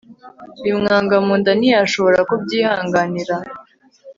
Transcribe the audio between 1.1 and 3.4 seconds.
mu nda ntiyashobora kubyihanganira